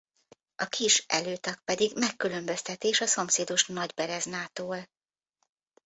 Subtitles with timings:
[0.55, 4.87] A kis előtag pedig megkülönböztetés a szomszédos Nagybereznától.